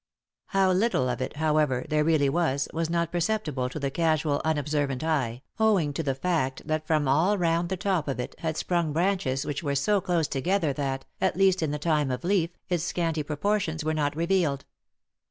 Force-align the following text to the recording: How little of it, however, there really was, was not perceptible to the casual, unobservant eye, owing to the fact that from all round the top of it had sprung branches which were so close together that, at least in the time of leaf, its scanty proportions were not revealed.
How 0.47 0.71
little 0.71 1.07
of 1.07 1.21
it, 1.21 1.35
however, 1.35 1.85
there 1.87 2.03
really 2.03 2.27
was, 2.27 2.67
was 2.73 2.89
not 2.89 3.11
perceptible 3.11 3.69
to 3.69 3.77
the 3.77 3.91
casual, 3.91 4.41
unobservant 4.43 5.03
eye, 5.03 5.43
owing 5.59 5.93
to 5.93 6.01
the 6.01 6.15
fact 6.15 6.65
that 6.65 6.87
from 6.87 7.07
all 7.07 7.37
round 7.37 7.69
the 7.69 7.77
top 7.77 8.07
of 8.07 8.19
it 8.19 8.33
had 8.39 8.57
sprung 8.57 8.93
branches 8.93 9.45
which 9.45 9.61
were 9.61 9.75
so 9.75 10.01
close 10.01 10.27
together 10.27 10.73
that, 10.73 11.05
at 11.21 11.37
least 11.37 11.61
in 11.61 11.69
the 11.69 11.77
time 11.77 12.09
of 12.09 12.23
leaf, 12.23 12.49
its 12.67 12.83
scanty 12.83 13.21
proportions 13.21 13.83
were 13.85 13.93
not 13.93 14.15
revealed. 14.15 14.65